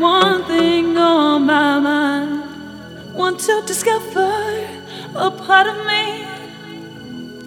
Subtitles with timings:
[0.00, 2.42] one thing on my mind.
[3.14, 4.66] Want to discover
[5.14, 6.24] a part of me.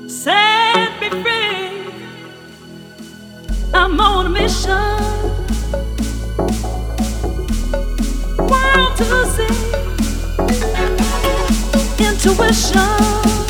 [0.07, 1.91] Set me free.
[3.73, 4.69] I'm on a mission.
[8.37, 9.53] World to see.
[12.05, 13.42] Intuition.